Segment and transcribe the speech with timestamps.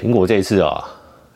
[0.00, 0.82] 苹果这次啊。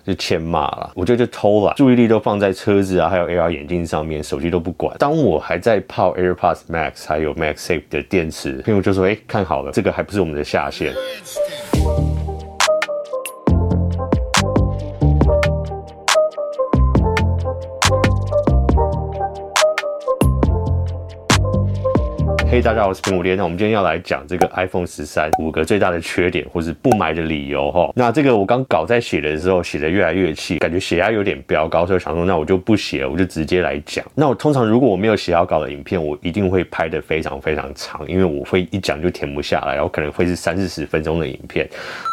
[0.06, 4.94] 就欠骂了，我觉得就偷了，注意力都放在车子啊，还有 AR 眼镜上面，手机都不管。
[4.98, 10.92] 当我还在泡 AirPods Max 还有 Max Safe 的电池，苹果就说：“哎，看好了，这个还不是我们的下线。”
[22.54, 23.34] 嘿，大家好，我是苹果爹。
[23.34, 27.90] 那我们今天要来讲这个 iPhone 十三五个最大的缺点，或是不买的理由哈。
[27.96, 34.04] 那这个我刚稿在写的时候，写的越来越气，感觉血压有点飙高，所以想说，那我就不写，我就直接来讲。
[34.14, 41.68] 那我通常如果我没有写好稿的影片，我一定会拍的非常非常长，因为我会一讲就停不下来，然后可能会是三四十分钟的影片。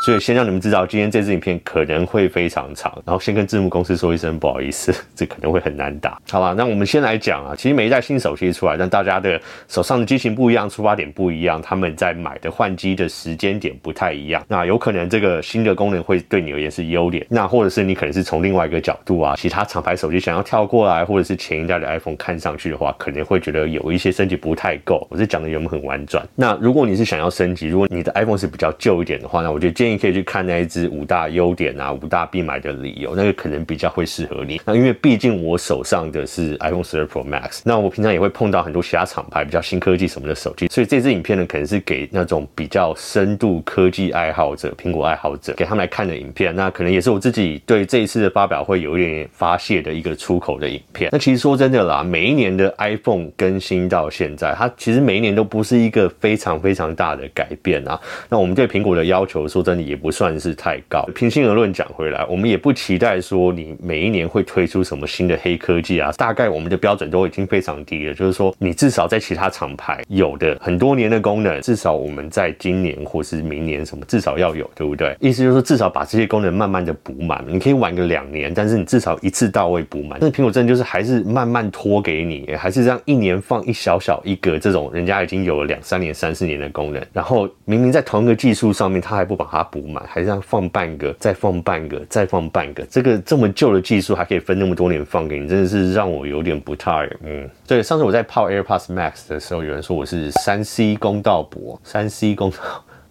[0.07, 6.19] 所以先让你们知道，今天这支影片可能会非常长，然后先跟字幕公司说一声不好意思， 这可能会很难打。
[6.31, 10.30] 好吧，那我们先来讲啊，其实每一代新手机出来，但大家的手上的机型。
[10.33, 14.43] 不一样，出发点不一样，他们在买的换机的时间点不太一样。
[14.47, 25.07] 那有可能这个新的功能会对你而言是优点，那或者是你可能是从另外一个角度啊，其他厂牌手机想要跳过来，或者是前一代的 iPhone 看上去的话，可能会觉得有一些升级不太够。
[25.09, 26.25] 我是讲的有没有很婉转？
[26.35, 34.61] 那如果你是想要升级，如果你的 iPhone 是比较旧一点的话，那我就建议可以去看那一支五大优点啊，五大必买的理由，那个可能比较会适合你。
[34.65, 46.55] 那因为毕竟我手上的是 iPhone 12 Pro Max，那我平常也会碰到很多其他厂牌比较新科技什么我们的手机，所以这支影片呢，可能是给那种比较深度科技爱好者、苹果爱好者给他们来看的影片。
[46.55, 51.09] 那可能也是我自己对这一次的发表会有一点点发泄的一个出口的影片。
[51.11, 57.99] 那其实说真的啦，每一年的 iPhone 更新到现在，它其实每一年都不是一个非常非常大的改变啊。
[58.29, 61.03] 那我们对苹果的要求，说真的也不算是太高。
[61.15, 66.11] 平心而论讲回来，我们也不期待说你每一年会推出什么新的黑科技啊。
[66.11, 70.57] 大概我们的标准都已经非常低了，就是说你至少在其他厂牌有的。
[70.61, 75.15] 很多年的功能，至少我们在今年或是明年什么，至少要有，对不对？
[75.19, 77.43] 意思就是说，至少把这些功能慢慢的补满。
[77.47, 80.19] 你可以晚个两年，但是你至少一次到位补满。
[80.21, 92.83] 那苹果真的就是还是慢慢拖给你，还是这样一年放一小小一个这种，人家已经有了两三年、三四年的功能，然后明明在同一个技术上面，他还不把它补满，还是放半个，再放半个，再放半个。
[92.89, 97.49] 这个这么旧的技术还可以分那么多年放给你，真的是让我有点不太嗯。
[97.67, 102.57] 对，上次我在泡 AirPods Max 的时候，有人说我是山西公道伯，山西公道。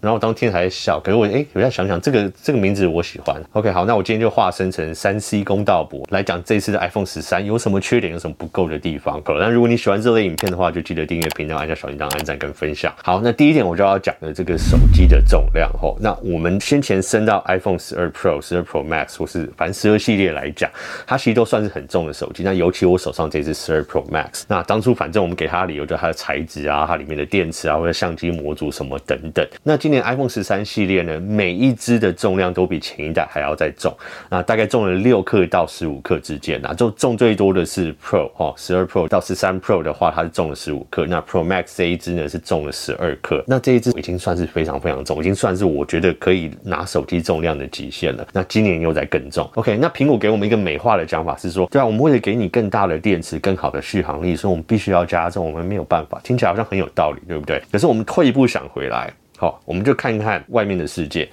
[0.01, 3.43] 然后当天还笑，可是我哎，我在想想这个这个名字我喜欢。
[3.53, 9.21] OK，好，那我今天就化身成三 C 公道伯来讲这次的 iPhone 十三有什么缺点，有什么不够的地方。
[9.25, 12.93] 好那如果你喜欢这类影片的话，就记得订阅频道，按下小铃铛，按赞跟分享。
[13.03, 15.97] 好，那第一点我就要讲的这个手机的重量吼。
[16.01, 20.71] 那我们先前升到 iPhone 十二 Pro、十二 Pro Max 或是反正十二系列来讲，
[21.07, 22.43] 它其实都算是很重的手机。
[22.43, 29.47] 那尤其我手上这只十二 Pro Max，那当初反正我们给它的理由就是它的材质啊，它里面的电池啊，或者相机模组什么等等。
[29.63, 30.61] 那今今年 iPhone 十三。
[30.71, 33.93] 系列呢，每一支的重量都比前一代还要再重，
[34.29, 48.25] 那大概重了六克到十五克之间，那就重最多的是 Pro 哈，十二 Pro 到十三 Pro 的话，它是重了十五克，那 Pro Max 这一支呢是重了十二克，那这一支已经算是非常非常重，已经算是我觉得可以拿手机重量的极限了。
[48.33, 49.77] 那今年又在更重，OK？
[49.79, 57.61] 那苹果给我们一个美化的讲法是说，对啊，我们为了给你更大的电池、更好的续航力，所以我们必须要加重，我们没有办法，听起来好像很有道理，对不对？
[57.73, 59.13] 可是我们退一步想回来。
[59.41, 61.27] 好，我们就看一看外面的世界，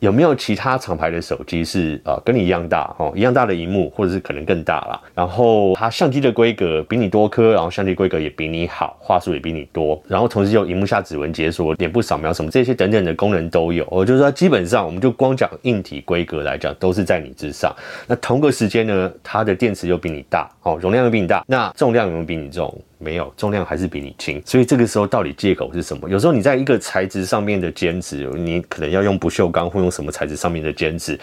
[0.00, 5.00] 有没有其他厂牌的手机是呃跟你一样大哦，一样大的荧幕，或者是可能更大啦。
[5.14, 13.86] 然后它相机的规格比你多颗，然后相机规格也比你好，画素也比你多，然后同时有荧幕下指纹解锁、脸部扫描什么这些等等的功能都有。
[13.88, 17.72] 我就说，基本上我们就光讲硬体规格来讲，都是在你之上。
[18.08, 22.76] 那同个时间呢，它的电池又比你大，哦，容量又比你大，那重量有没有比你重？
[23.04, 26.08] 没有，重量还是比你轻，所以这个时候到底借口是什么？
[26.08, 31.18] 有时候你在一个材质上面的坚持，你可能要用不锈钢或用什么材质上面的坚持。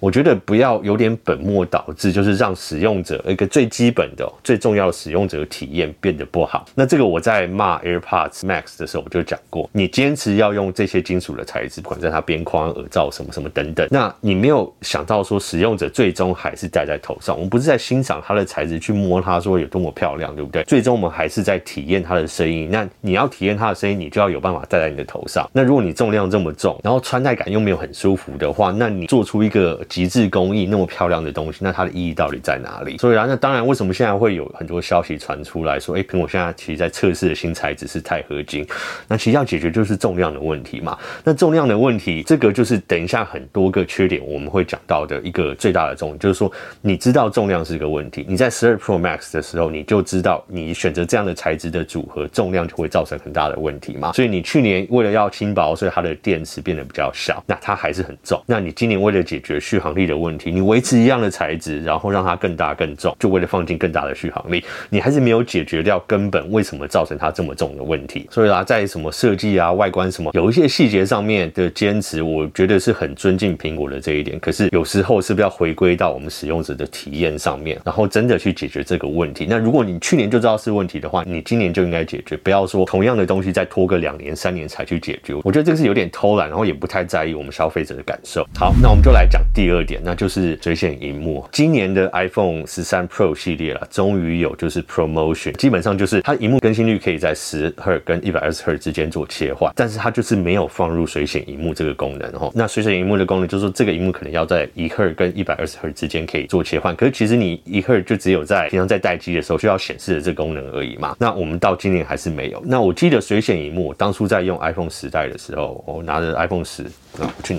[0.00, 6.64] 我觉得不要有点本末倒置，就是让使用者一个最基本的、最重要的使用者体验变得不好。
[6.74, 17.36] 那这个我在骂 AirPods Max 的时候我就讲过，你坚持要用这些金属的材质，不管在它边框、耳罩什么什么等等，那你没有想到说使用者最终还是戴在头上。
[17.36, 20.64] 我们不是在欣赏它的材质，去摸它说有多么漂亮，对不对？
[20.64, 22.70] 最终我们还还是在体验它的声音。
[22.70, 25.46] 那你要体验它的声音，你就要有办法戴在你的头上。
[25.52, 29.78] 那如果你重量这么重，然后穿戴感又没有很舒服的话，那你做出一个。
[29.90, 32.96] 极致工艺那么漂亮的东西，那它的意义到底在哪里？
[32.98, 38.64] 所以啊，那当然，为什么现在会有很多消息传出来说，哎，苹果现在其实在测试的新材质是钛合金，
[39.08, 40.96] 那其实要解决就是重量的问题嘛。
[41.24, 46.50] 那重量的问题，这个就是等一下很多个缺点我们会讲到的一个最大的重点，就是说
[46.80, 54.12] 你知道重量是一个问题，你在十二 Pro Max 的时候你就知道你选择这样的材质的组合，重量就会造成很大的问题嘛。
[54.12, 58.42] 所以你去年为了要轻薄，所以它的电池变得比较小，那它还是很重。
[58.46, 68.26] 那你今年为了解决续航力的问题，你维持一样的材质，然后让它更大更重，就为了放进更大的续航力，你还是没有解决掉根本为什么造成它这么重的问题。
[68.30, 74.38] 所以啊，在什么设计啊、外观什么，有一些细节上面的坚持，我觉得是很尊敬苹果的这一点。
[74.40, 79.46] 可是有时候是不是要回归到我们使用者的体验上面，然后真的去解决这个问题？
[79.48, 85.34] 那如果你去年就知道是问的话，你今年就应该解决，不要说同样的东西再拖个两年、三年才去解决。
[85.44, 88.44] 我觉得这个是有点偷懒，然后也不太在意我们消费者的感受。
[88.58, 91.46] 好，那我们就来讲第二点，那就是水显萤幕。
[91.52, 102.50] 今年的 iPhone 十三 Pro 系列了，终于有就是 ProMotion，基本上就是它荧幕更新率可以在十赫跟一百二十赫之间做切换，但是它就是没有放入水显荧幕这个功能哦。
[102.54, 111.16] 那水显荧幕的功能就是说，这个荧幕可能要在一赫跟一百二十赫之间可以做切换，可是其实你一赫就只有在平常在待机的时候需要显示的这个功能而已嘛。
[111.18, 112.62] 那我们到今年还是没有。
[112.64, 116.84] 那我记得水显荧幕，当初在用 iPhone 时代的时候，我拿着 iPhone 十，
[117.18, 117.58] 啊去。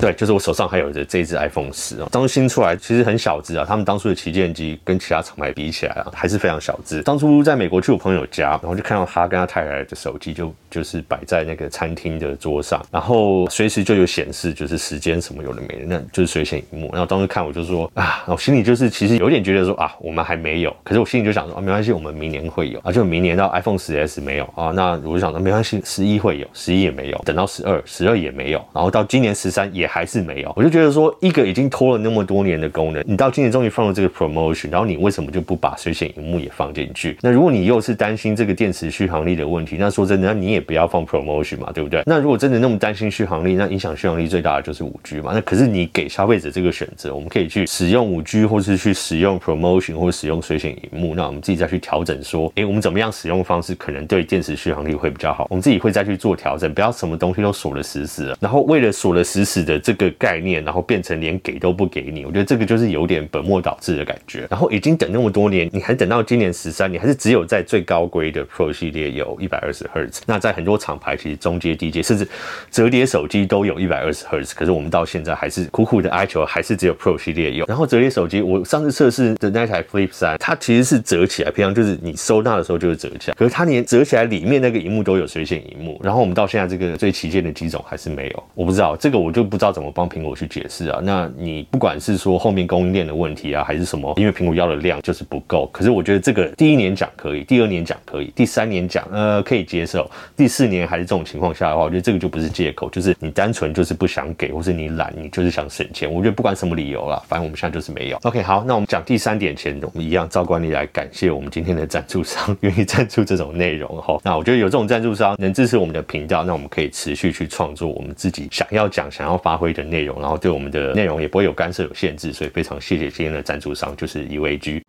[0.00, 7.02] 对，就是我手上还有着这只 iPhone 十哦，当初新出来其实很小只啊，他们当初的旗舰机跟其他厂牌比起来啊，还是非常小只。
[7.02, 16.90] 当初在美国去我朋友家，然后就看到他跟他太太的手机就就是摆在那个餐厅的桌上，然后随时就有显示就是时间什么有的没的，那就是随显萤幕。
[16.92, 37.16] 然后当时看我就说啊，我心里就是其实有点觉得说啊，我们还没有，可是我心里就想说啊，没关系，我们明年会有啊，就明年到 iPhone 十 S 没有啊，那我就想说没关系，十一会有，十一也没有，等到十二，十二也没有，然后到今年十三也还是没有，我就觉得说，一个已经拖了那么多年的功能，你到今年终于放了这个 promotion，然后你为什么就不把水显荧幕也放进去？
[37.22, 42.02] 那如果你又是担心这个电池续航力的问题，那说真的，那你也不要放 promotion 嘛，对不对？
[42.06, 45.32] 那如果真的那么担心续航力，那影响续航力最大的就是五 G 嘛。
[45.34, 51.14] 那可是你给消费者这个选择，我们可以去使用五 G，或是去使用 promotion，或使用水显荧幕。
[51.14, 55.46] 那我们自己再去调整，说，哎，我们怎么样使用方式可能对电池续航力会比较好？
[55.50, 58.36] 我们自己会再去做调整，不要什么东西都锁得死死的。
[58.40, 60.64] 然后为了锁得死死指的这个概念。
[60.64, 64.46] 然后变成连给都不给你，我觉得这个就是有点本末倒置的感觉。
[64.50, 70.22] 然后已经等那么多年，你还等到今年十三，你还是只有在最高规的 Pro 系列有一百二十赫兹。
[70.26, 72.26] 那在很多厂牌，其实中阶、低阶，甚至
[72.70, 74.54] 折叠手机都有一百二十赫兹。
[74.54, 77.66] 可是我们到现在还是苦苦的哀求，还是只有 Pro 系列有。
[77.66, 86.00] 然后折叠手机，我上次测试的那台 Flip 三，它其实是折起来，平常就是你收纳的时候就是折起来，可是它连折起来里面那个荧幕都有水显荧幕。
[86.02, 95.66] 然后我们到现在这个最旗舰的几种还是没有，我不知道这个我就不知道怎么帮苹果去解释啊，那你不管是说后面供应链的问题啊，还是什么，因为苹果要的量就是不够。
[95.72, 106.12] 可是我觉得这个第一年讲可以，第二年讲可以，第三年讲呃可以接受，第四年还是这种情况下的话，我觉得这个就不是借口，就是你单纯就是不想给，或是你懒，你就是想省钱。
[106.12, 108.18] 我觉得不管什么理由啦，反正我们现在就是没有。
[108.22, 114.18] OK，好，那我们讲第三点前，我们一样照惯例来感谢我们今天的赞助商，愿意赞助这种内容哈。
[114.22, 124.82] 那我觉得有这种赞助商能支持我们的频道，那我们可以持续去创作我们自己想要讲、想要发挥的内容，然后对我们的内容也不会有干涉、有限制，所以非常谢谢今天的赞助商，就是 UAG。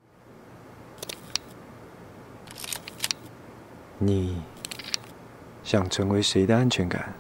[3.97, 4.35] 你
[5.63, 7.13] 想成为谁的安全感？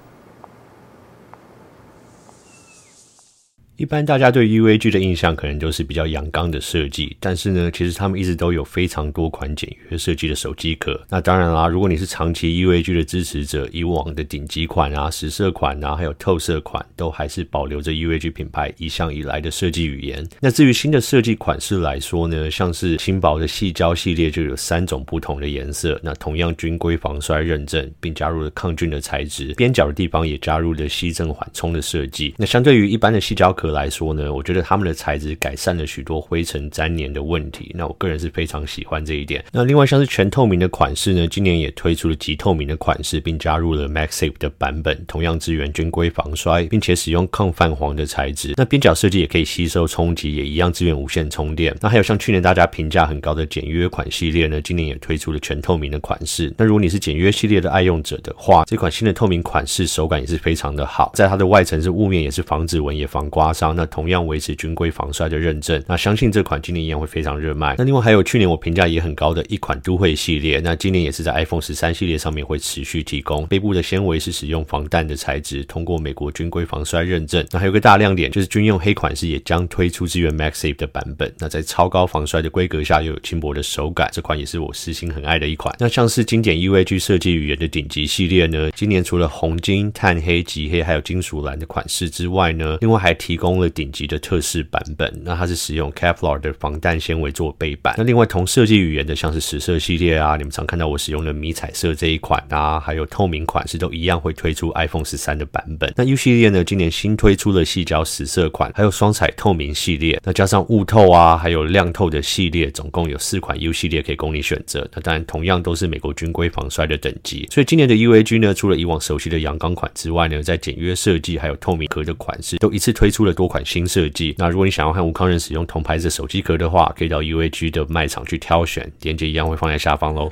[3.77, 10.97] 一般大家对 UAG 的印象可能都是比较阳刚的设计，但是呢，其实他们一直都有非常多款简约设计的手机壳。
[11.09, 20.25] 那当然啦，如果你是长期 UAG 的支持者，以往的顶级款啊、实色款啊，还有透色款，都还是保留着 UAG 品牌一向以来的设计语言。
[20.39, 32.33] 那至于新的设计款式来说呢，像是轻薄的细胶系列就有三种不同的颜色，那同样军规防摔认证，并加入了抗菌的材质，边角的地方也加入了吸震缓冲的设计。
[32.37, 37.71] 那相对于一般的细胶壳来说呢，我觉得他们的材质改善了许多灰尘粘黏的问题。
[37.75, 39.43] 那我个人是非常喜欢这一点。
[39.51, 48.53] 那另外像是全透明的款式呢，今年也推出了极透明的款式，并加入了 Maxi 的版本，同样支援军规防摔，并且使用抗泛黄的材质。
[48.57, 51.75] 那边角设计也可以吸收冲击，也一样支援无线充电。
[51.81, 56.53] 那还有像去年大家评价很高的简约款系列呢，今年也推出了全透明的款式。
[56.57, 63.73] 那如果你是简约系列的爱用者的话，这款新的透明款式手感也是非常的好，在它的外层是雾面，也是防指纹，也防刮伤。
[63.75, 67.75] 那同样维持军规防摔的认证，那相信这款今年一样会非常热卖。
[67.77, 73.47] 那另外还有去年我评价也很高的一款都会系列，那今年也是在 iPhone 十三系列上面会持续提供。
[73.47, 77.45] 背部的纤维是使用防弹的材质，通过美国军规防摔认证。
[77.51, 81.33] 那还有个大亮点就是军用黑款式也将推出支援 MagSafe 的版本。
[81.39, 85.73] 那在超高防摔的规格下又有轻薄的手感，这款也是我私心很爱的一款。
[85.79, 93.44] 那像是经典 UAG 设计语言的顶级系列呢，今年除了红金、碳黑、极黑还有金属蓝的款式之外呢，另外还提供。
[93.45, 95.21] 供了顶级的特仕版本。
[95.23, 97.95] 那它是使用 Kevlar 的防弹纤维做背板。
[97.97, 105.93] 那另外同设计语言的，像是实色系列啊，你们常看到我使用的迷彩色这一款啊，还有透明款式都一样会推出 iPhone 十三的版本。
[105.95, 110.19] 那 U 系列呢，今年新推出了细胶实色款，还有双彩透明系列。
[110.23, 114.87] 那加上雾透啊，还有亮透的系列，总共有四款 U 系列可以供你选择。
[114.93, 117.47] 那当然同样都是美国军规防摔的等级。
[117.51, 124.33] 所以今年的 UAG 呢，除了以往熟悉的阳刚款之外呢，在简约设计还有透明壳的款式，都一次推出了多款新设计。
[124.39, 130.31] 那如果你想要和吴康仁使用同牌子手机壳的话，可以到 UAG 的卖场去挑选，链接一样会放在下方喽。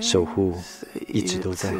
[0.00, 0.56] 守护
[1.08, 1.70] 一直都在。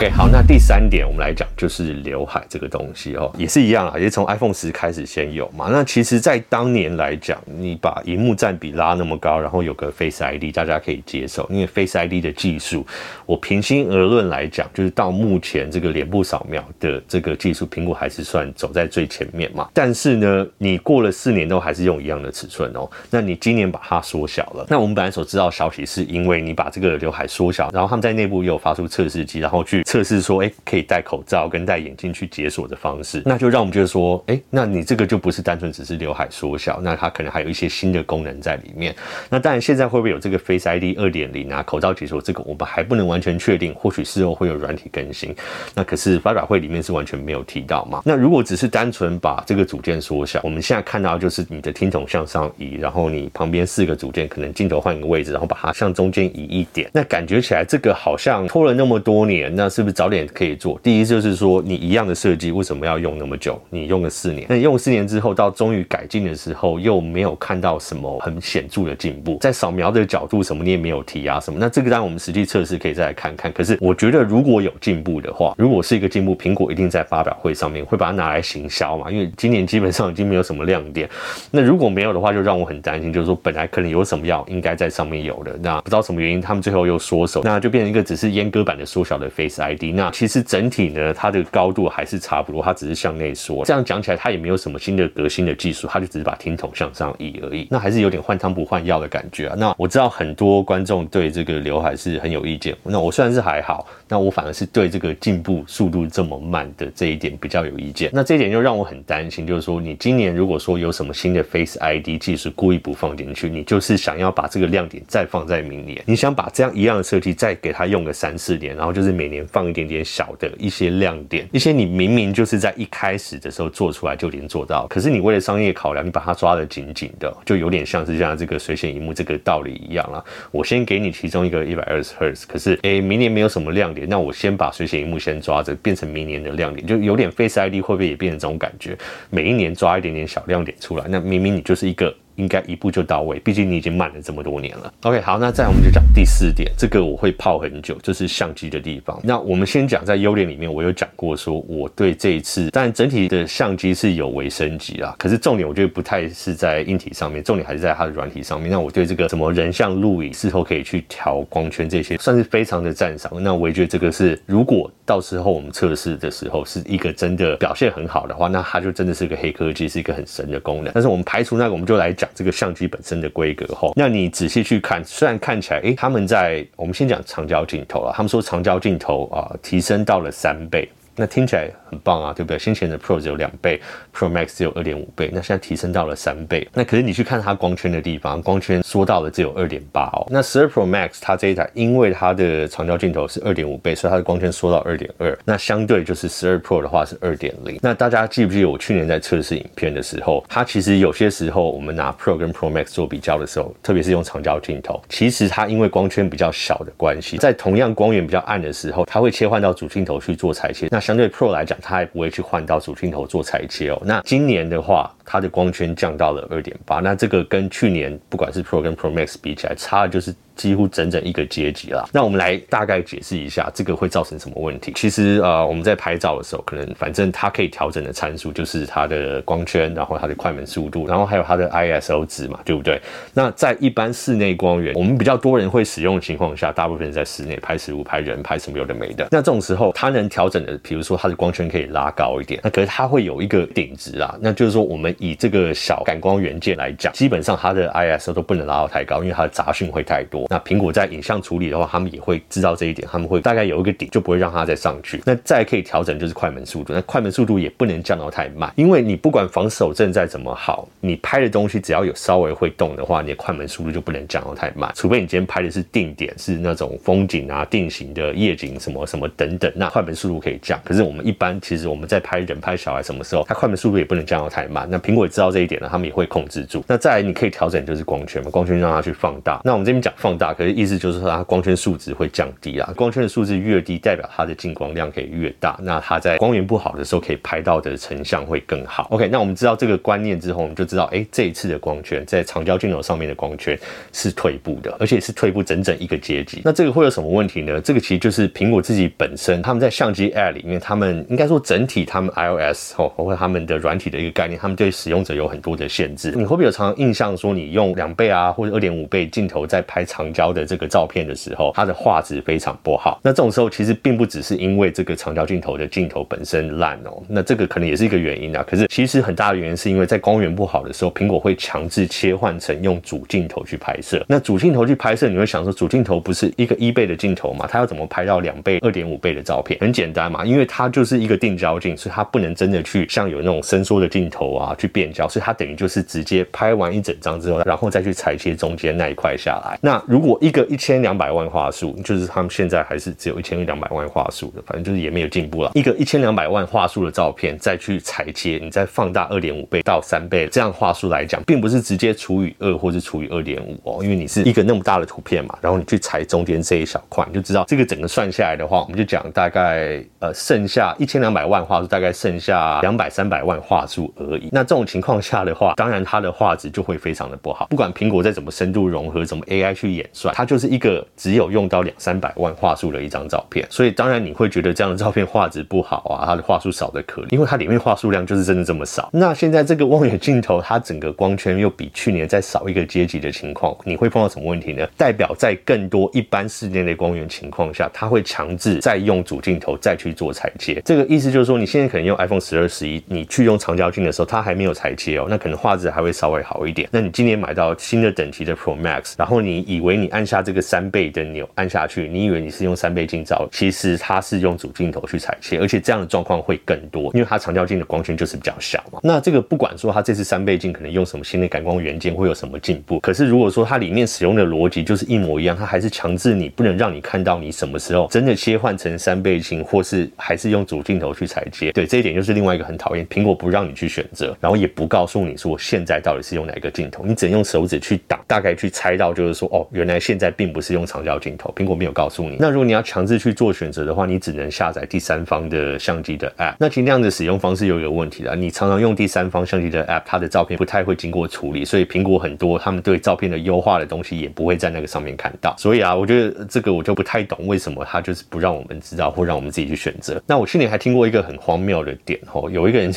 [0.00, 5.68] OK，好，那第三点我们来讲就是刘海这个东西哦，也是一样啊，也是从 iPhone 十开始先有嘛。
[5.70, 12.86] 那其实，在当年来讲，你把荧幕占比拉那么高，然后有个 Face ID，大家可以接受，因为 Face ID 的技术，
[13.26, 19.68] 我平心而论来讲，就是到目前这个脸部扫描的这个技术，苹果还是算走在最前面嘛。
[19.74, 22.88] 但是呢，你过了四年都还是用一样的尺寸哦。
[23.10, 29.84] 那你今年把它缩小了，那我们本来所知道消息是因为你把这个刘海缩小，然后他们在内部又有发出测试机，然后去。
[29.90, 38.94] 测试说，哎，可以戴口罩跟戴眼镜去解锁的方式，那就让我们觉得说，哎，那你这个就不是单纯只是刘海缩小，那它可能还有一些新的功能在里面。
[39.28, 45.34] 那当然，现在会不会有这个 Face ID 二点零啊，口罩解锁这个，我们还不能完全确定，或许事后会有软体更新。
[45.74, 48.00] 那可是发表会里面是完全没有提到嘛。
[48.04, 60.78] 那如果只是单纯把这个组件缩小，我们现在看到就是你的听筒向上移，然后你旁边四个组件可能镜头换一个位置，然后把它向中间移一点，那感觉起来这个好像拖了那么多年，那是是不是早点可以做？
[60.82, 63.58] 第一就是说，你一样的设计为什么要用那么久？
[63.70, 71.58] 你用了四年，那你用四年之后，到终于改进的时候，又没有看到什么很显著的进步，在扫描的角度什么你也没有提啊什么？
[71.58, 73.50] 那这个当然我们实际测试可以再来看看。
[73.54, 81.08] 可是我觉得如果有进步的话，如果是一个进步，苹果一定在发表会上面会把它拿来行销嘛，因为今年基本上已经没有什么亮点。
[81.50, 89.94] 那如果没有的话，就让我很担心，就是说本来可能有什么要应该在上面有的，那不知道什么原因，他们最后又缩手，那就变成一个只是阉割版的缩小的 Face ID。
[89.94, 93.64] 那其实整体呢，它的高度还是差不多，它只是向内缩。
[93.64, 97.66] 这样讲起来，它也没有什么新的革新的技术，它就只是把听筒向上移而已。
[97.70, 99.54] 那还是有点换汤不换药的感觉啊。
[99.56, 102.76] 那我知道很多观众对这个刘海是很有意见。
[102.82, 108.10] 那我虽然是还好，那我反而是对这个进步速度这么慢的这一点比较有意见。
[108.12, 130.22] 那这一点就让我很担心，就是说你今年如果说有什么新的 Face ID 技术故意不放进去，你就是想要把这个亮点再放在明年，你想把这样一样的设计再给它用个三四年，然后就是每年放一点点小的一些亮点，一些你明明就是在一开始的时候做出来就已经做到，可是你为了商业考量，你把它抓得紧紧的，就有点像是像这个水显荧幕这个道理一样啦。
[130.50, 138.96] 我先给你其中一个一百二十赫兹，可是诶，明年没有什么亮点，那我先把水显荧幕先抓着，变成明年的亮点，就有点 Face ID 会不会也变成这种感觉？
[139.30, 142.14] 每一年抓一点点小亮点出来，那明明你就是一个。
[142.40, 144.92] 应该一步就到位，毕竟你已经慢了这么多年了。
[145.02, 149.20] OK，好，那再我们就讲第四点，这个我会泡很久，就是相机的地方。
[149.22, 155.14] 那我们先讲在优点里面，我有讲过说我对这一次，但整体的相机是有微升级啦。
[155.18, 158.70] 可是重点我觉得不太是在硬体上面，重点还是在它的软体上面。
[158.70, 163.30] 那我对这个什么人像录影，事后可以去调光圈这些，算是非常的赞赏。
[163.42, 170.90] 那我也觉得这个是，如果到时候我们测试的时候是一个真的表现很好的话，那它就真的是个黑科技，是一个很神的功能。
[170.94, 172.29] 但是我们排除那个，我们就来讲。
[172.34, 180.88] 这个相机本身的规格哈，那你仔细去看，虽然看起来，诶，他们在我们先讲长焦镜头了，他们说长焦镜头啊提升到了三倍。
[181.16, 182.58] 那听起来很棒啊，对不对？
[182.58, 183.80] 先前的 Pro 只有两倍
[184.14, 186.66] ，Pro Max 只有二点五倍，那现在提升到了三倍。
[186.72, 190.26] 那可是你去看它光圈的地方，光圈缩到了只有二点八哦。
[190.30, 195.36] 那十二 Pro Max 它这一台，因为它的长焦镜头是二点五倍，所以它的光圈缩到二点二。
[195.44, 197.78] 那相对就是十二 Pro 的话是二点零。
[197.82, 210.88] 那大家记不记得我去年在测试影片的时候，它其实有些时候我们拿 Pro 跟 Pro Max 做比较的时候，特别是用长焦镜头，其实它因为光圈比较小的关系，在同样光源比较暗的时候，它会切换到主镜头去做裁切。
[210.90, 214.00] 那相对 Pro 来讲，他还不会去换到主镜头做裁切哦。
[214.04, 220.34] 那今年的话，它的光圈降到了二点八，那这个跟去年不管是 Pro 跟 Pro Max 比起来，差的就是。
[220.56, 222.06] 几乎整整一个阶级了。
[222.12, 224.92] 那我们来大概解释一下，这个会造成什么问题？
[224.94, 233.00] 其实呃，我们在拍照的时候，可能反正它可以调整的参数就是它的光圈，然后它的快门速度，然后还有它的 ISO 值嘛，对不对？
[233.32, 239.26] 那在一般室内光源，我们比较多人会使用的情况下，大部分是在室内拍食物、拍人、拍什么有的没的。
[239.30, 250.46] 那这种时候，它能调整的，比如说它的光圈可以拉高一点，那可是它会有一个顶值啊，那就是说我们以这个小感光元件来讲，基本上它的 ISO 都不能拉到太高，因为它的杂讯会太多。
[250.48, 255.22] 那苹果在影像处理的话，他们也会知道这一点，他们会大概有一个底，就不会让它再上去。
[255.26, 270.80] 那再可以调整就是快门速度，那快门速度也不能降到太慢，因为你不管防守正再怎么好，你拍的东西只要有稍微会动的话，你的快门速度就不能降到太慢，除非你今天拍的是定点，是那种风景啊、定型的夜景什么什么等等，那快门速度可以降。
[270.82, 274.88] 可是我们一般其实我们在拍人、拍小孩什么时候，它快门速度也不能降到太慢。
[274.90, 276.84] 那苹果也知道这一点呢，他们也会控制住。
[276.86, 279.60] 那再来你可以调整就是光圈嘛，光圈让它去放大。
[279.64, 282.92] 那我们这边讲放大，可是意思就是说它光圈数值会降低啦。
[282.96, 285.76] 光圈的数值越低，代表它的进光量可以越大。
[285.82, 289.08] 那它在光源不好的时候，可以拍到的成像会更好。
[289.10, 293.76] OK，那我们知道这个观念之后，我们就知道，哎、这一次的光圈在长焦镜头上面的光圈
[294.12, 296.62] 是退步的，而且是退步整整一个阶级。
[296.64, 297.80] 那这个会有什么问题呢？
[297.80, 306.32] 这个其实就是苹果自己本身，他们在相机 App 里面，他们应该说整体他们 iOS 哦，包括他们的软体的一个概念，他们对使用者有很多的限制。
[306.36, 313.18] 你会不会有常常印象说，你用两倍啊或者二点五倍镜头在拍长焦的这个照片的时候，它的画质非常不好？
[313.22, 318.62] 那这种时候其实并不只是因为这个长焦镜头的镜头本身烂哦，那这个可能也是一个原因啊。
[318.68, 324.22] 可是其实很大的原因是因为在光源不好的时候，苹果会强制切换成用主镜头去拍摄。
[324.28, 327.66] 那主镜头去拍摄，你会想说，主镜头不是一个一倍的镜头嘛？
[327.66, 329.78] 它要怎么拍到两倍、二点五倍的照片？
[329.80, 339.78] 很简单嘛，因为它就是一个定焦镜，所以它不能真的去像有那种伸缩的镜头啊去变焦，所以它等于就是直接拍完一整张之后，然后再去裁切中间那一块下来。
[339.82, 345.70] 那如果一个一千两百万画素，就是他们现在还是只有一千两百万画素的，反正就是也没有进步了。
[345.74, 364.48] 一个一千两百万画素的照片再去裁切，你再放大二点五倍到三倍，这样画素来讲，并不是直接除以二或是除以二点五哦，因为你是一个那么大的图片嘛，然后你去裁中间这一小块，你就知道这个整个算下来的话，我们就讲大概呃剩下一千两百万画素，大概剩下两百三百万画素而已。
[364.52, 367.66] 那这种情况下的话，当然它的画质就会非常的不好。
[367.70, 373.66] 不管苹果再怎么深度融合，怎么 AI 去演算，它就是一个只有用到两三百万画素的一张照片。
[373.68, 379.10] 所以当然你会觉得这样的照片画质不好啊，它的画素少得可怜，因为它里面画素量就是真的这么少。
[379.12, 384.86] 那现在这个望远镜头，它整个光圈又比去年再少一个阶级的情况，你会碰到什么问题呢？
[384.96, 390.80] 代表在更多一般室内的光源情况下，它会强制再用主镜头再去做裁切。
[390.84, 396.86] 这个意思就是说，你现在可能用 iPhone 十二、十一，你去用长焦镜的时候，它还没有裁切哦，那可能画质还会稍微好一点。
[396.92, 409.00] 那你今年买到新的等级的 Pro Max，然后你以为你按下这个三倍的钮按下去，你以为你是用三倍镜照，其实它是用主镜头去裁切，而且这样的状况会更多，因为它长焦镜的光圈就是比较小嘛。
[409.02, 421.72] 那这个不管说它这次三倍镜可能用什么新的感光元件会有什么进步，可是如果说它里面使用的逻辑就是一模一样，它还是强制你不能让你看到你什么时候真的切换成三倍镜，或是还是用主镜头去裁切。
[421.72, 432.34] 对，这一点就是另外一个很讨厌，苹果不让你去选择，然后也不告诉你说现在到底是用哪个镜头，你只能用手指去挡，大概去猜到就是说哦，原来现在并不是用长焦镜头，苹果没有告诉你。
[432.40, 436.56] 那如果你要强制去做选择的话，你只能下载第三方的相机的 App。
[436.58, 445.54] 那其实那样的使用方式又有问题了，你常常用第三方相机的 App，它的照片不太会经过处理，所以苹果很多他们对照片的优化的东西也不会在那个上面看到。
[445.56, 450.20] 所以啊，我觉得这个我就不太懂为什么他就是不让我们知道，或让我们自己去选择。
[450.26, 452.92] 那我去年还听过一个很荒谬的点哦，有一个人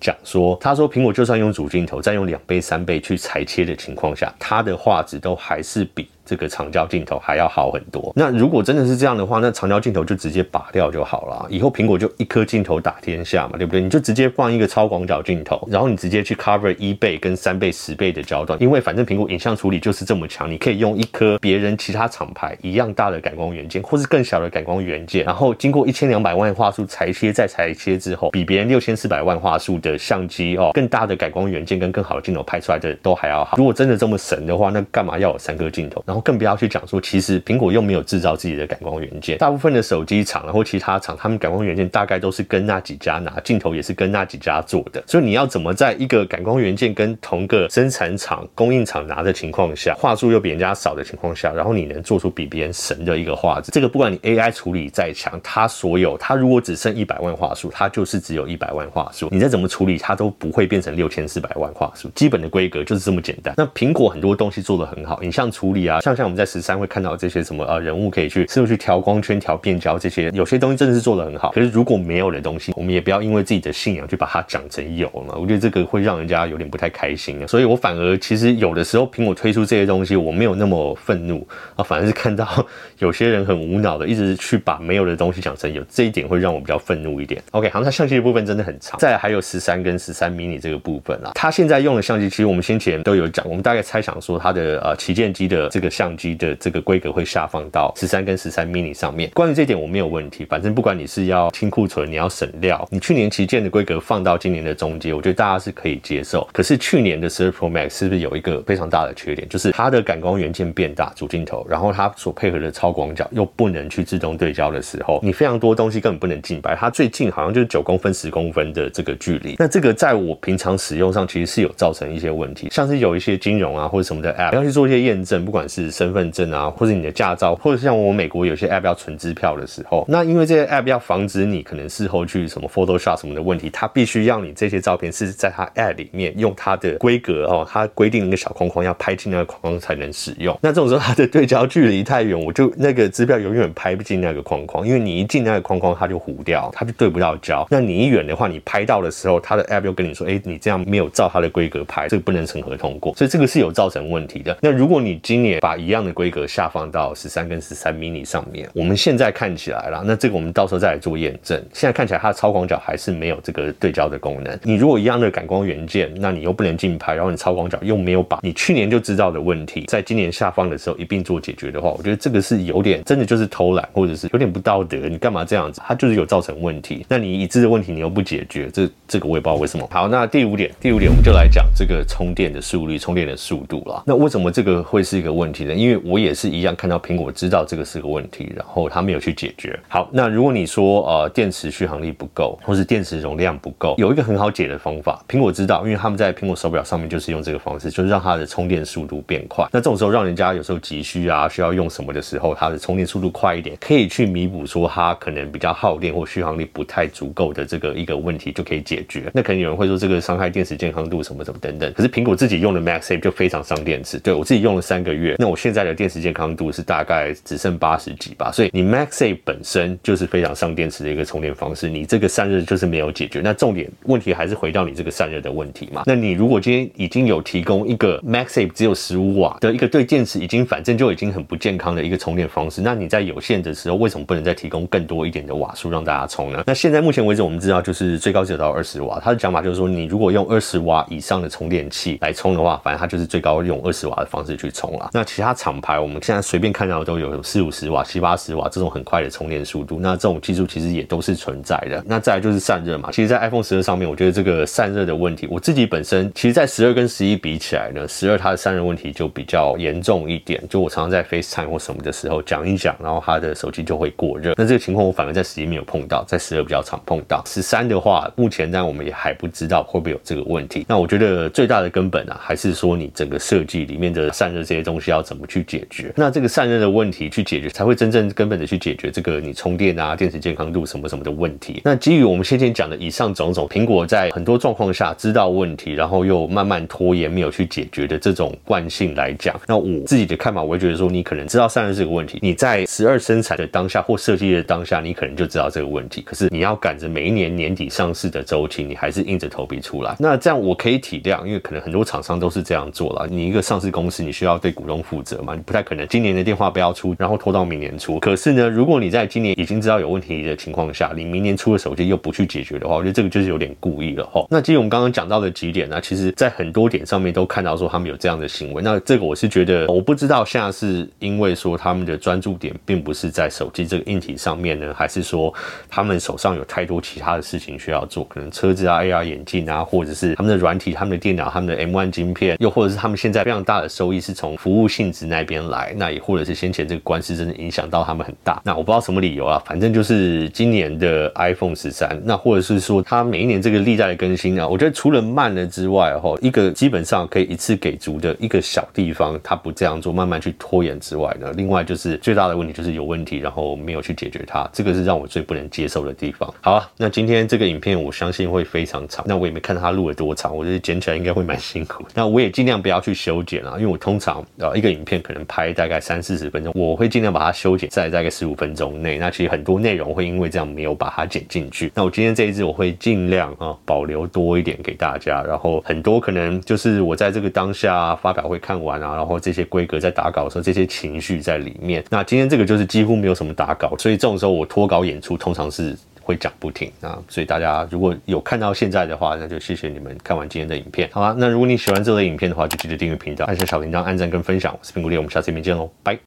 [0.00, 6.08] 讲说，他说苹果就算用主镜头，再用两倍、三倍去裁切的情况下，它的画质都还是比。
[6.24, 8.12] 这个长焦镜头还要好很多。
[8.16, 11.46] 那如果真的是这样的话，那长焦镜头就直接拔掉就好了。
[11.50, 13.80] 以后苹果就一颗镜头打天下嘛，对不对？
[13.80, 33.56] 你就直接放一个超广角镜头，然后你直接去 cover 一倍跟三倍、十倍的焦段，因为反正苹果影像处理就是这么强，你可以用一颗别人其他厂牌一样大的感光元件，或是更小的感光元件，然后经过一千两百万画素裁切再裁切之后，比别人六千四百万画素的相机哦，更大的感光元件跟更好的镜头拍出来的都还要好。
[33.56, 36.02] 如果真的这么神的话，那干嘛要有三颗镜头？
[36.14, 45.02] 然后更不要去讲说，其实苹果又没有制造自己的感光元件，大部分的手机厂然后其他厂，他们感光元件大概都是跟那几家拿，镜头也是跟那几家做的。
[45.08, 53.72] 所以你要怎么在一个感光元件跟同个生产厂、供应厂拿的情况下，画素又比人家少的情况下，然后你能做出比别人神的一个画质？
[53.72, 62.08] 这个不管你 AI 处理再强，它所有它如果只剩一百万画素，它就是只有一百万画素，你再怎么处理，它都不会变成六千四百万画素。
[62.14, 63.52] 基本的规格就是这么简单。
[63.56, 71.50] 那苹果很多东西做得很好，影像处理啊，像像我们在十三会看到这些什么呃人物可以去是不是去调光圈、调变焦这些，有些东西真的是做得很好。
[71.52, 75.34] 可是如果没有的东西，我们也不要因为自己的信仰去把它讲成有了。
[75.40, 77.46] 我觉得这个会让人家有点不太开心啊。
[77.46, 82.46] 所以我反而其实有的时候苹果推出这些东西，我没有那么愤怒啊，反而是看到
[83.00, 87.42] 有些人很无脑的一直去把没有的东西讲成有，这一点会让我比较愤怒一点。
[87.52, 91.30] OK，好，它相机的部分真的很长，再来还有十三跟十三 mini 这个部分啊。
[91.34, 99.30] 它现在用的相机，其实我们先前都有讲，我们大概猜想说它的呃旗舰机的这个相机的这个规格会下放到十三跟十三 mini 上面。
[99.32, 106.46] 关于这点我没有问题，反正不管你是要清库存，你要省料，你去年旗舰的规格放到今年的中阶，我觉得大家是可以接受。
[106.52, 119.56] 可是去年的十二 Pro Max 是不是有一个非常大的缺点，就是它的感光元件变大，主镜头，然后它所配合的超广角又不能去自动对焦的时候，你非常多东西根本不能近拍，它最近好像就是九公分、十公分的这个距离。
[119.58, 140.58] 那这个在我平常使用上其实是有造成一些问题，像是有一些金融啊或者什么的 App 要去做一些验证，不管是身份证啊，或者你的驾照，或者像我美国有些 App 要存支票的时候，那因为这些 App 要防止你可能事后去什么 Photoshop 什么的问题，它必须要你这些照片是在它 App 里面用它的规格哦，它规定一个小框框要拍进那个框框才能使用。
[140.62, 147.66] 那这种时候它的对焦距离太远，我就那个支票永远拍不进那个框框，因为你一进那个框框它就糊掉，它就对不到焦。
[147.70, 154.56] 那你一远的话，你拍到的时候，它的 App 又跟你说，哎，你这样没有照它的规格拍，这个不能审核通过，所以这个是有造成问题的。
[154.60, 161.60] 那如果你今年把一样的规格下放到十三跟十三 mini 上面，我们现在看起来啦，那这个我们到时候再来做验证。
[161.72, 164.58] 现在看起来它的超广角还是没有这个对焦的功能。
[164.62, 175.08] 你如果一样的感光元件，那你又不能近拍，然后你超广角又没有把你去年就知道的问题，在今年下放的时候一并做解决的话，我觉得这个是有点真的就是偷懒，或者是有点不道德。
[175.08, 175.80] 你干嘛这样子？
[175.86, 177.04] 它就是有造成问题。
[177.08, 179.88] 那你已知的问题你又不解决，这这个我也不知道为什么。
[179.90, 184.02] 好，那第五点，第五点我们就来讲这个充电的速率、充电的速度啦。
[184.06, 189.78] 那为什么这个会是一个问题因为我也是一样看到苹果知道这个是个问题，然后他没有去解决。
[189.88, 199.64] 好，那如果你说呃电池续航力不够，或是电池容量不够，有一个很好解的方法，苹果知道，因为他们在苹果手表上面就是用这个方式，就是让它的充电速度变快。
[199.72, 209.30] 那这种时候让人家有时候急需啊，需要用什么的时候，它的充电速度快一点，可以去弥补说它可能比较耗电或续航力不太足够的这个一个问题，就可以解决。
[209.32, 214.18] 那可能有人会说这个伤害电池健康度什么什么等等，可是苹果自己用的 Maxim 就非常伤电池。
[214.18, 218.50] 对，我自己用了三个月，那我现在的电池健康度是大概只剩八十几吧。
[218.50, 223.42] 所以你 Max A 本身就是非常伤电池的一个充电方式，你这个散热就是没有解决。
[223.44, 226.04] 那重点问题还是回到你这个散热的问题嘛？
[226.06, 236.64] 那你如果今天已经有提供一个 Max A 只有十五瓦的一个对电池已经反正就已经很不健康的一个充电方式，那你在有限的时候为什么不能再提供更多一点的瓦数让大家充呢？
[236.66, 245.10] 那现在目前为止我们知道就是最高只有到二十瓦，它的讲法就是说你如果用二十瓦以上的充电器来充的话，反正它就是最高用二十瓦的方式去充了。
[245.12, 252.00] 那其他厂牌我们现在随便看到都有四五十瓦、七八十瓦这种很快的充电速度，那这种技术其实也都是存在的。
[252.06, 260.62] 那再来就是散热嘛，其实，在 iPhone 十二上面，我觉得这个散热的问题，我自己本身其实，在十二跟十一比起来呢，十二它的散热问题就比较严重一点。
[260.70, 264.54] 就我常常在 FaceTime 或什么的时候讲一讲，然后它的手机就会过热。
[264.56, 267.42] 那这个情况我反而在十一没有碰到，在十二比较常碰到。
[267.44, 270.86] 十三的话，目前呢我们也还不知道会不会有这个问题。
[270.88, 276.12] 那我觉得最大的根本啊，还是说你整个设计里面的散热这些东西要怎么去解决。
[276.14, 281.80] 那这个散热的问题去解决，才会真正根本的去解决这个你充电啊、电池健康度什么什么的问题。
[281.84, 296.22] 那基于我们先前讲的以上种种，苹果在很多状况下知道问题，然后又慢慢拖延没有去解决的这种惯性来讲，那我自己的看法，我会觉得说，你可能知道散热这个问题，你在十二生产的当下或设计的当下，你可能就知道这个问题。
[296.22, 300.14] 可是你要赶着每一年年底上市的周期，你还是硬着头皮出来。
[300.18, 303.26] 那这样我可以体谅，因为可能很多厂商都是这样做了。
[303.30, 308.18] 你一个上市公司，你需要对股东负负责嘛，你不太可能今年的电话不要出，然后拖到明年出。
[308.18, 314.44] 可是呢，如果你在今年已经知道有问题的情况下，你明年出的手机又不去解决的话，我觉得这个就是有点故意了哈。
[314.50, 318.82] 那基于我们刚刚讲到的几点呢，其实在很多点上面都看到说他们有这样的行为。
[318.82, 325.54] 那这个我是觉得，我不知道现在是因为说他们的专注点并不是在手机这个硬体上面呢，还是说
[325.88, 338.60] 他们手上有太多其他的事情需要做，可能车子啊、AR 眼镜啊，或者是他们的软体、他们的电脑、他们的 M1 晶片，又或者是他们现在非常大的收益是从服务性质那边来，那也或者是先前这个官司真的影响到他们很大。
[338.64, 356.52] 那我不知道什么理由啊，反正就是今年的 iPhone 十三，那或者是说它每一年这个历代的更新啊，我觉得除了慢了之外，哈，一个基本上可以一次给足的一个小地方，它不这样做，慢慢去拖延之外呢，另外就是最大的问题就是有问题，然后没有去解决它，这个是让我最不能接受的地方。
[356.60, 362.04] 好啊，那今天这个影片我相信会非常长，那我也没看到它录了多长，我觉得剪起来应该会蛮辛苦。
[362.14, 369.18] 那我也尽量不要去修剪啊，因为我通常呃一个影片可能拍大概三四十分钟，我会尽量把它修剪在大概十五分钟内。
[369.18, 371.92] 那其实很多内容会因为这样没有把它剪进去。
[371.94, 382.02] 那我今天这一支我会尽量啊保留多一点给大家，然后很多可能就是我在这个当下发表会看完啊，然后这些规格在打稿的时候，这些情绪在里面。
[382.08, 385.96] 那今天这个就是几乎没有什么打稿，所以这种时候我脱稿演出通常是。
[386.24, 387.22] 会讲不停啊。
[387.28, 391.08] 所以大家如果有看到现在的话，那就谢谢你们看完今天的影片。
[391.12, 394.72] 好啦，那如果你喜欢这类影片的话，就记得订阅频道，按下小铃铛，按赞跟分享。
[394.72, 396.18] 我是苹果爹，我们下次影片见喽，拜。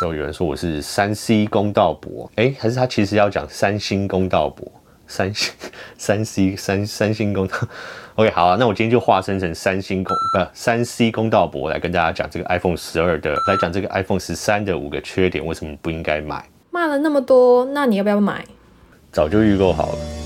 [0.00, 4.66] 时候有人说我是三 C 公道伯，哎，还是他其实要讲三星公道伯，
[5.06, 5.52] 三星
[5.96, 7.56] 三 C 三三星公道。
[8.16, 16.44] OK，好啊，那我今天就化身成三星公不三 C 公道伯来跟大家讲这个 iPhone 十二的，来讲这个 iPhone 十三的五个缺点，为什么不应该买？
[16.74, 18.44] 骂了那么多，那你要不要买？
[19.12, 20.23] 早就预购好了。